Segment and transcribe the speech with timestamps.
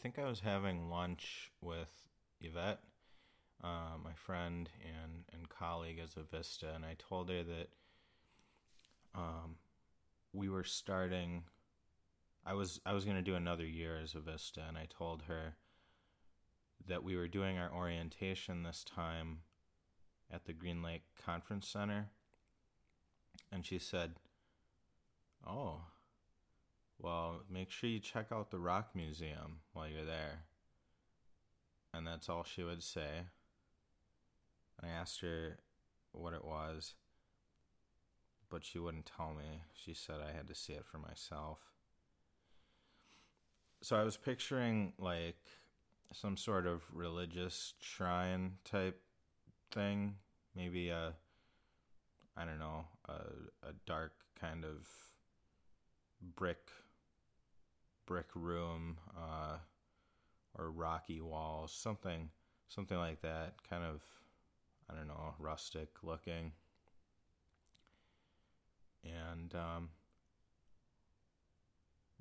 [0.00, 1.88] think I was having lunch with
[2.40, 2.80] Yvette,
[3.62, 7.68] uh, my friend and, and colleague as a Vista, and I told her that
[9.14, 9.56] um,
[10.32, 11.44] we were starting.
[12.46, 15.22] I was I was going to do another year as a Vista, and I told
[15.22, 15.56] her
[16.86, 19.40] that we were doing our orientation this time
[20.30, 22.10] at the Green Lake Conference Center,
[23.50, 24.14] and she said,
[25.44, 25.80] "Oh,
[26.98, 30.44] well, make sure you check out the Rock Museum while you're there."
[31.94, 33.26] And that's all she would say.
[34.82, 35.58] I asked her
[36.12, 36.94] what it was,
[38.48, 39.62] but she wouldn't tell me.
[39.74, 41.58] She said I had to see it for myself.
[43.80, 45.40] So I was picturing like
[46.12, 49.00] some sort of religious shrine type
[49.70, 50.16] thing,
[50.54, 51.14] maybe a
[52.36, 54.88] I don't know, a a dark kind of
[56.36, 56.70] brick
[58.08, 59.58] brick room uh,
[60.58, 62.30] or rocky walls, something
[62.68, 64.02] something like that, kind of
[64.90, 66.52] I don't know, rustic looking.
[69.04, 69.90] And um,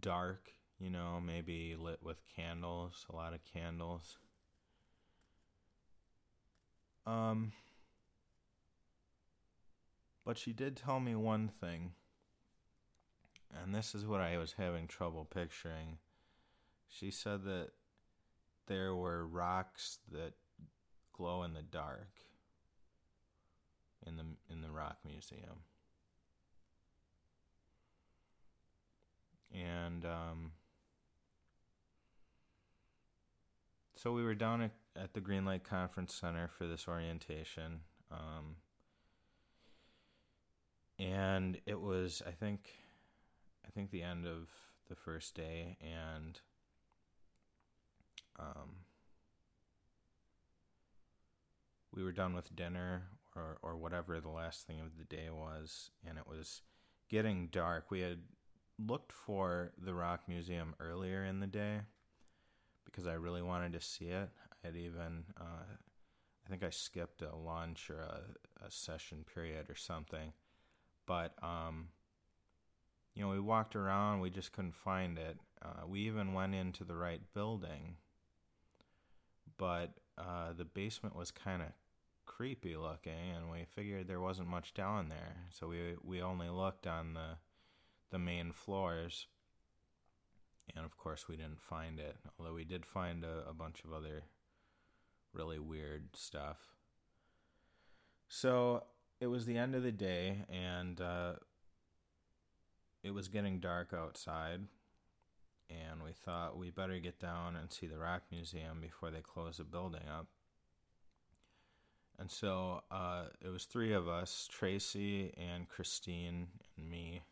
[0.00, 4.18] dark, you know, maybe lit with candles, a lot of candles.
[7.06, 7.52] Um,
[10.26, 11.92] but she did tell me one thing,
[13.62, 15.98] and this is what I was having trouble picturing.
[16.88, 17.70] She said that
[18.66, 20.34] there were rocks that
[21.12, 22.10] glow in the dark
[24.06, 25.64] in the in the rock museum.
[29.52, 30.52] And um,
[33.96, 37.80] so we were down at, at the Green Lake Conference Center for this orientation.
[38.12, 38.56] Um,
[40.98, 42.68] and it was, I think,
[43.66, 44.48] I think the end of
[44.88, 46.40] the first day, and
[48.38, 48.84] um,
[51.94, 55.90] we were done with dinner or, or whatever the last thing of the day was,
[56.06, 56.62] and it was
[57.08, 57.90] getting dark.
[57.90, 58.20] We had
[58.78, 61.80] looked for the Rock Museum earlier in the day
[62.84, 64.28] because I really wanted to see it.
[64.52, 65.64] I had even, uh,
[66.46, 68.20] I think I skipped a lunch or a,
[68.66, 70.32] a session period or something.
[71.06, 71.88] But, um,
[73.18, 75.36] you know, we walked around, we just couldn't find it.
[75.60, 77.96] Uh, we even went into the right building,
[79.56, 81.68] but uh, the basement was kind of
[82.26, 86.86] creepy looking, and we figured there wasn't much down there, so we we only looked
[86.86, 87.38] on the
[88.12, 89.26] the main floors,
[90.76, 92.14] and of course we didn't find it.
[92.38, 94.26] Although we did find a, a bunch of other
[95.32, 96.58] really weird stuff.
[98.28, 98.84] So
[99.20, 101.32] it was the end of the day, and uh,
[103.02, 104.60] it was getting dark outside,
[105.70, 109.58] and we thought we better get down and see the Rock Museum before they close
[109.58, 110.26] the building up.
[112.18, 117.22] And so uh, it was three of us Tracy and Christine and me.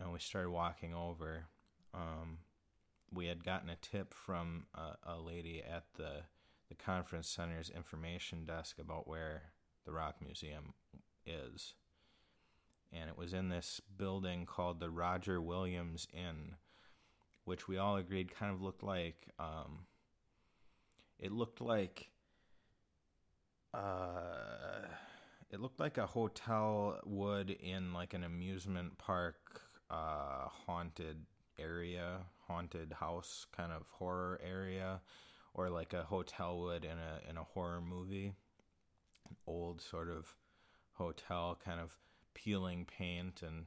[0.00, 1.44] And we started walking over.
[1.94, 2.38] Um,
[3.12, 6.22] we had gotten a tip from a, a, lady at the,
[6.68, 9.42] the conference center's information desk about where
[9.84, 10.74] the Rock Museum
[11.24, 11.74] is.
[12.92, 16.56] And it was in this building called the Roger Williams Inn,
[17.44, 19.28] which we all agreed kind of looked like.
[19.38, 19.86] Um,
[21.18, 22.10] it looked like
[23.72, 24.86] uh,
[25.50, 31.24] it looked like a hotel would in like an amusement park uh, haunted
[31.58, 35.00] area, haunted house kind of horror area,
[35.54, 38.34] or like a hotel would in a in a horror movie.
[39.28, 40.34] An old sort of
[40.94, 41.96] hotel, kind of
[42.34, 43.66] peeling paint and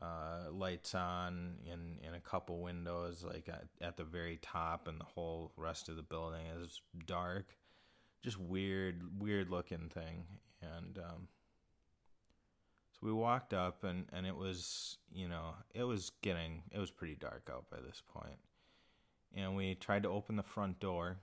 [0.00, 5.00] uh, lights on in in a couple windows, like at, at the very top, and
[5.00, 7.56] the whole rest of the building is dark
[8.22, 10.24] just weird, weird looking thing.
[10.62, 11.28] And um,
[12.92, 16.90] so we walked up, and and it was, you know, it was getting, it was
[16.90, 18.38] pretty dark out by this point.
[19.34, 21.18] And we tried to open the front door,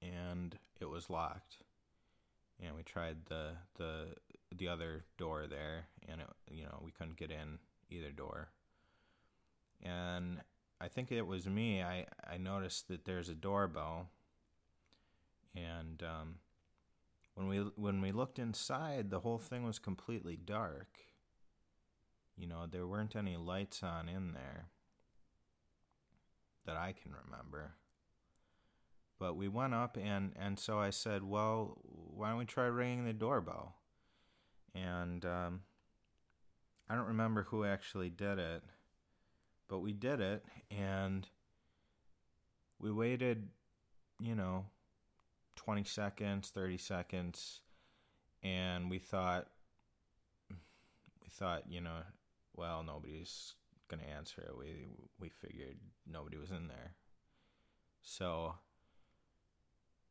[0.00, 1.58] and it was locked.
[2.64, 4.14] And we tried the the
[4.54, 7.58] the other door there, and it, you know, we couldn't get in
[7.90, 8.50] either door.
[9.82, 10.38] And
[10.80, 11.82] I think it was me.
[11.82, 14.08] I I noticed that there's a doorbell
[15.54, 16.34] and um,
[17.34, 20.98] when we when we looked inside, the whole thing was completely dark.
[22.36, 24.68] You know, there weren't any lights on in there
[26.66, 27.74] that I can remember.
[29.22, 33.04] But we went up and and so I said, "Well, why don't we try ringing
[33.04, 33.76] the doorbell?"
[34.74, 35.60] And um,
[36.90, 38.64] I don't remember who actually did it,
[39.68, 41.28] but we did it, and
[42.80, 43.48] we waited,
[44.18, 44.66] you know,
[45.54, 47.60] 20 seconds, 30 seconds,
[48.42, 49.46] and we thought,
[50.50, 52.00] we thought, you know,
[52.56, 53.54] well, nobody's
[53.88, 54.58] to answer it.
[54.58, 54.88] We,
[55.20, 55.76] we figured
[56.10, 56.96] nobody was in there.
[58.02, 58.54] So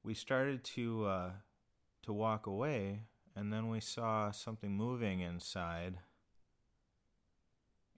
[0.04, 1.30] we started to, uh,
[2.04, 3.02] to walk away,
[3.36, 6.00] and then we saw something moving inside.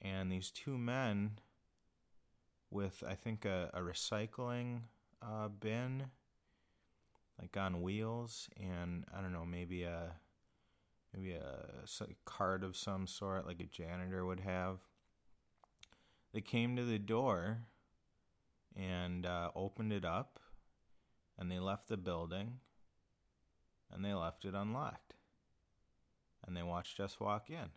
[0.02, 1.40] And these two men
[2.70, 4.82] with, I think, a, a recycling
[5.22, 6.06] uh, bin,
[7.40, 10.14] like on wheels, and I don't know, maybe a
[11.16, 14.80] maybe a, a cart of some sort, like a janitor would have.
[16.34, 17.60] They came to the door
[18.76, 20.40] and uh, opened it up,
[21.38, 22.60] and they left the building
[23.92, 25.14] and they left it unlocked.
[26.46, 27.70] And they watched us walk in.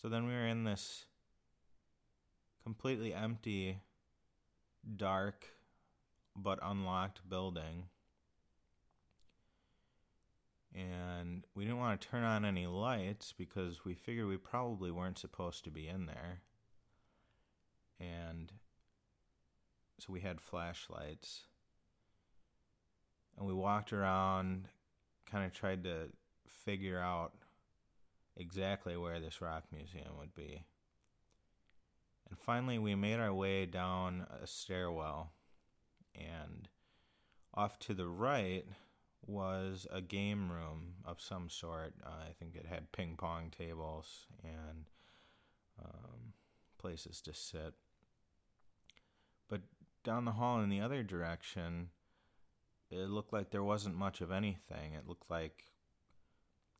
[0.00, 1.06] So then we were in this
[2.62, 3.78] completely empty,
[4.96, 5.46] dark,
[6.34, 7.84] but unlocked building.
[10.74, 15.18] And we didn't want to turn on any lights because we figured we probably weren't
[15.18, 16.42] supposed to be in there.
[17.98, 18.52] And
[19.98, 21.42] so we had flashlights
[23.36, 24.68] and we walked around,
[25.30, 26.08] kind of tried to
[26.46, 27.32] figure out
[28.36, 30.64] exactly where this rock museum would be.
[32.28, 35.32] And finally, we made our way down a stairwell,
[36.14, 36.68] and
[37.54, 38.64] off to the right
[39.26, 41.94] was a game room of some sort.
[42.04, 44.86] Uh, I think it had ping pong tables and
[45.82, 46.32] um,
[46.78, 47.74] places to sit.
[50.06, 51.88] Down the hall in the other direction,
[52.92, 54.92] it looked like there wasn't much of anything.
[54.92, 55.64] It looked like,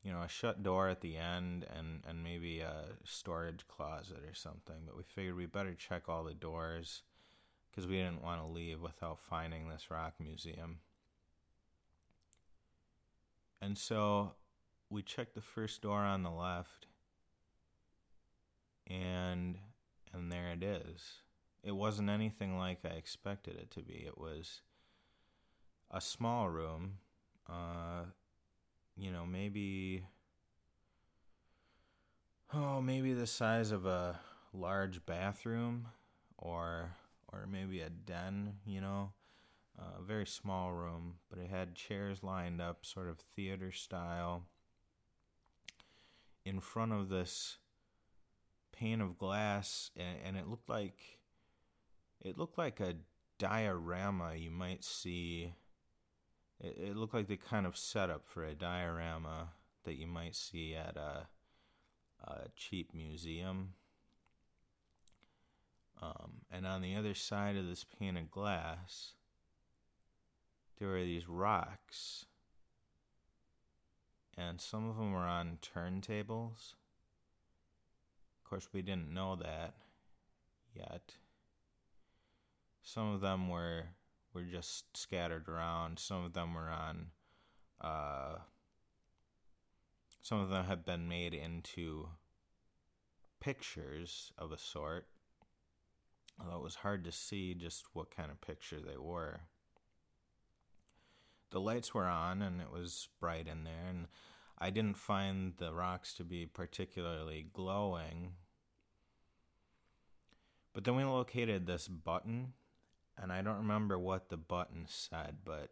[0.04, 4.32] you know, a shut door at the end and, and maybe a storage closet or
[4.32, 4.76] something.
[4.86, 7.02] But we figured we better check all the doors
[7.68, 10.78] because we didn't want to leave without finding this rock museum.
[13.60, 14.34] And so
[14.88, 16.86] we checked the first door on the left
[18.86, 19.58] and
[20.12, 21.22] and there it is.
[21.66, 24.04] It wasn't anything like I expected it to be.
[24.06, 24.60] It was
[25.90, 26.98] a small room,
[27.50, 28.04] uh,
[28.96, 30.04] you know, maybe,
[32.54, 34.20] oh, maybe the size of a
[34.52, 35.88] large bathroom
[36.38, 36.94] or
[37.32, 39.10] or maybe a den, you know,
[39.76, 44.44] a very small room, but it had chairs lined up, sort of theater style,
[46.44, 47.58] in front of this
[48.70, 51.15] pane of glass, and, and it looked like
[52.26, 52.94] it looked like a
[53.38, 55.54] diorama you might see
[56.60, 59.50] it, it looked like the kind of setup for a diorama
[59.84, 61.28] that you might see at a,
[62.24, 63.74] a cheap museum.
[66.02, 69.12] Um, and on the other side of this pane of glass,
[70.78, 72.26] there were these rocks.
[74.36, 76.74] And some of them were on turntables.
[78.38, 79.74] Of course, we didn't know that
[80.74, 81.14] yet.
[82.86, 83.86] Some of them were
[84.32, 85.98] were just scattered around.
[85.98, 87.08] Some of them were on.
[87.80, 88.36] Uh,
[90.22, 92.10] some of them have been made into
[93.40, 95.08] pictures of a sort.
[96.38, 99.40] Although it was hard to see just what kind of picture they were.
[101.50, 104.06] The lights were on and it was bright in there, and
[104.58, 108.34] I didn't find the rocks to be particularly glowing.
[110.72, 112.52] But then we located this button
[113.20, 115.70] and I don't remember what the button said, but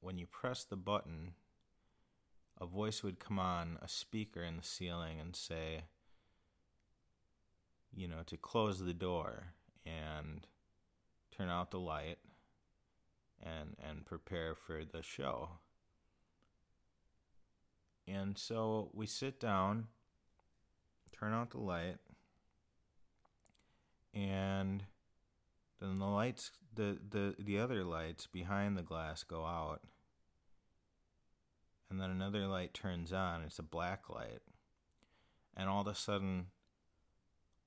[0.00, 1.32] when you press the button,
[2.60, 5.84] a voice would come on a speaker in the ceiling and say,
[7.94, 9.54] you know, to close the door
[9.84, 10.46] and
[11.36, 12.18] turn out the light
[13.42, 15.48] and and prepare for the show.
[18.06, 19.86] And so we sit down,
[21.12, 21.98] turn out the light,
[24.12, 24.84] and
[25.80, 29.80] then the lights, the, the, the other lights behind the glass go out.
[31.90, 33.42] And then another light turns on.
[33.42, 34.42] It's a black light.
[35.56, 36.46] And all of a sudden,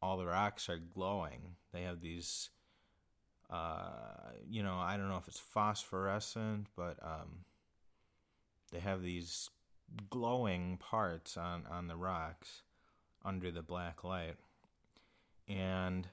[0.01, 1.55] all the rocks are glowing.
[1.73, 2.49] They have these,
[3.49, 7.45] uh, you know, I don't know if it's phosphorescent, but um,
[8.71, 9.49] they have these
[10.09, 12.63] glowing parts on, on the rocks
[13.25, 14.35] under the black light.
[15.47, 16.07] And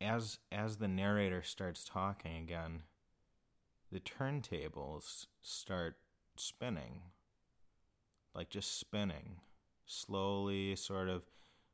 [0.00, 2.82] as as the narrator starts talking again,
[3.92, 5.96] the turntables start
[6.36, 7.02] spinning.
[8.34, 9.40] Like just spinning,
[9.86, 11.24] slowly sort of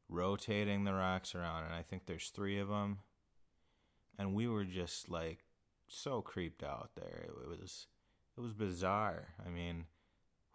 [0.09, 3.01] rotating the rocks around and I think there's 3 of them
[4.19, 5.45] and we were just like
[5.89, 7.27] so creeped out there.
[7.29, 7.87] It, was
[8.37, 9.35] it was bizarre.
[9.45, 9.85] I mean,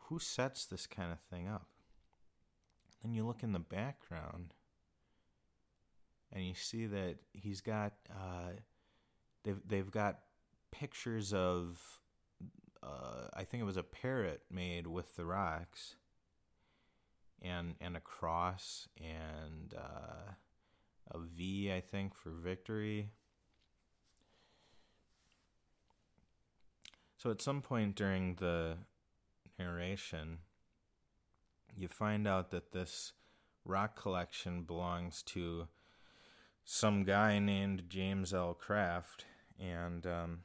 [0.07, 1.67] who sets this kind of thing up?
[3.01, 4.53] Then you look in the background
[6.51, 8.51] you see that he's got uh,
[9.43, 10.19] they've they've got
[10.71, 11.79] pictures of
[12.83, 15.95] uh, I think it was a parrot made with the rocks
[17.41, 20.33] and and a cross and uh,
[21.11, 23.11] a V I think for victory.
[27.17, 28.77] So at some point during the
[29.57, 30.39] narration,
[31.77, 33.13] you find out that this
[33.63, 35.67] rock collection belongs to
[36.63, 38.53] some guy named James L.
[38.53, 39.25] Kraft,
[39.59, 40.39] and um,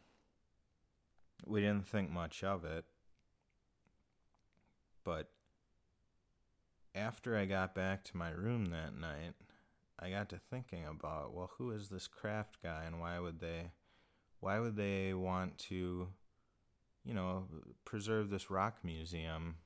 [1.45, 2.85] we didn't think much of it.
[5.05, 5.31] But
[6.95, 9.35] after I got back to my room that night,
[9.99, 13.71] I got to thinking about, well, who is this Kraft guy, and why would they,
[14.41, 16.09] why would they want to,
[17.05, 17.45] you know,
[17.85, 19.57] preserve this rock museum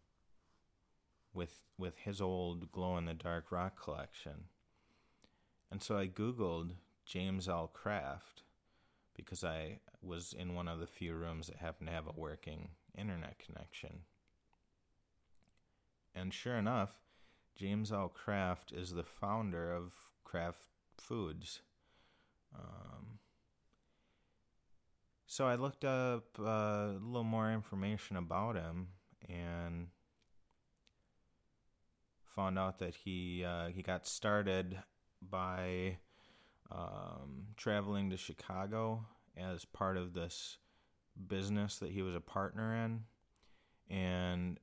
[1.33, 4.45] with with his old glow in the dark rock collection?
[5.71, 6.73] And so I Googled
[7.05, 7.69] James L.
[7.73, 8.43] Kraft
[9.15, 12.71] because I was in one of the few rooms that happened to have a working
[12.97, 14.01] internet connection.
[16.15, 16.91] And sure enough,
[17.57, 18.09] James L.
[18.09, 19.93] Kraft is the founder of
[20.25, 21.63] Kraft Foods.
[22.55, 23.19] Um,
[25.27, 28.89] so I looked up uh, a little more information about him
[29.29, 29.89] and
[32.35, 34.79] found out that he uh, he got started
[35.29, 35.99] by
[36.71, 39.05] um, traveling to Chicago
[39.37, 40.59] as part of this
[41.27, 43.05] business that he was a partner in.
[43.89, 44.59] And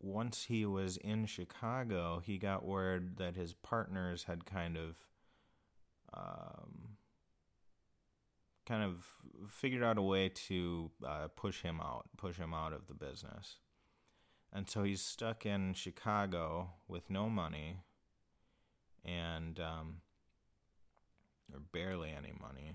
[0.00, 4.96] once he was in Chicago, he got word that his partners had kind of
[6.14, 6.96] um,
[8.66, 9.04] kind of
[9.48, 13.56] figured out a way to uh, push him out, push him out of the business.
[14.52, 17.80] And so he's stuck in Chicago with no money
[19.08, 19.96] and um,
[21.52, 22.74] or barely any money,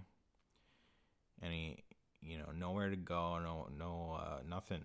[1.42, 1.84] any
[2.22, 4.84] you know nowhere to go, no no uh, nothing,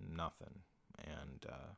[0.00, 0.60] nothing,
[0.98, 1.72] and uh,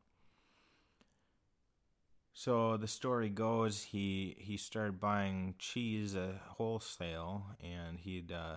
[2.33, 8.56] so the story goes he he started buying cheese at wholesale, and he'd uh,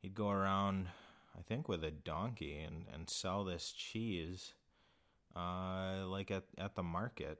[0.00, 0.88] he'd go around.
[1.34, 4.52] I think with a donkey and, and sell this cheese
[5.34, 7.38] uh, like at, at the market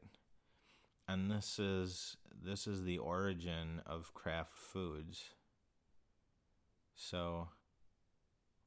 [1.12, 5.25] and this is this is the origin of Kraft Foods.
[6.95, 7.49] So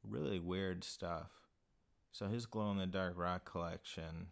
[0.04, 1.32] really weird stuff.
[2.12, 4.28] So his glow in the dark rock collection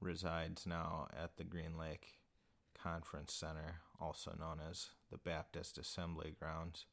[0.00, 2.18] resides now at the Green Lake
[2.76, 6.86] Conference Center, also known as the Baptist Assembly Grounds,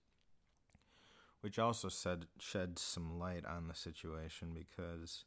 [1.42, 5.26] which also said sheds some light on the situation because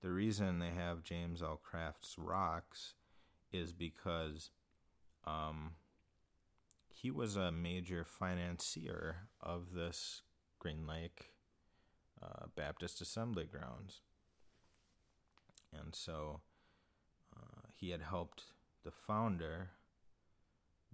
[0.00, 1.60] the reason they have James L.
[1.62, 2.94] Kraft's rocks
[3.52, 4.50] is because
[5.26, 5.72] um,
[6.88, 10.22] he was a major financier of this
[10.58, 11.32] Green Lake
[12.22, 14.00] uh, Baptist Assembly grounds.
[15.72, 16.40] And so
[17.36, 18.44] uh, he had helped
[18.84, 19.70] the founder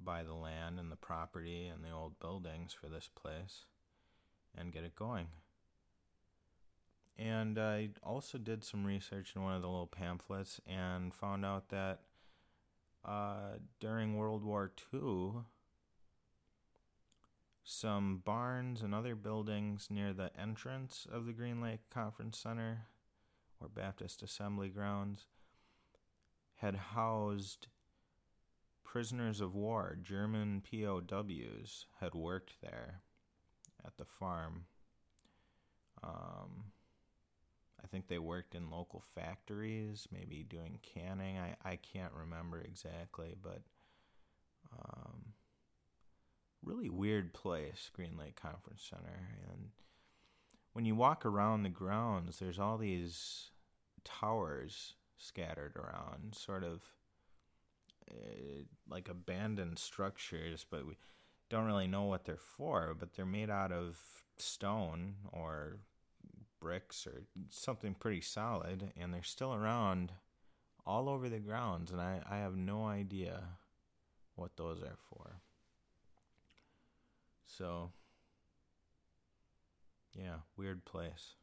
[0.03, 3.65] buy the land and the property and the old buildings for this place
[4.57, 5.27] and get it going.
[7.19, 11.69] And I also did some research in one of the little pamphlets and found out
[11.71, 12.01] that
[13.09, 15.45] uh, during World War II,
[17.65, 22.87] some barns and other buildings near the entrance of the Green Lake Conference Center
[23.61, 25.27] or Baptist Assembly Grounds
[26.57, 27.69] had housed
[28.85, 33.01] prisoners of war, German POWs, had worked there
[33.85, 34.65] at the farm.
[36.03, 36.73] Um,
[37.83, 41.39] I think they worked in local factories, maybe doing canning.
[41.39, 43.63] I, I can't remember exactly, but
[44.73, 45.35] um,
[46.63, 49.29] really weird place, Green Lake Conference Center.
[49.49, 49.71] And
[50.73, 53.51] when you walk around the grounds, there's all these
[54.05, 56.83] towers scattered around, sort of
[58.11, 60.95] uh, like abandoned structures, but we
[61.49, 62.95] don't really know what they're for.
[62.99, 63.99] But they're made out of
[64.37, 65.79] stone or
[66.61, 70.13] bricks or something pretty solid, and they're still around
[70.87, 73.43] all over the grounds, and I, I have no idea
[74.37, 75.41] what those are for.
[77.47, 77.91] So,
[80.15, 81.35] yeah, weird place.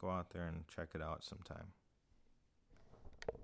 [0.00, 1.72] Go out there and check it out sometime.